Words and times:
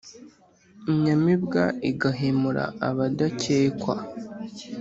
Inyamibwa 0.91 1.63
igahemura 1.91 2.63
abadakekwa 2.87 3.93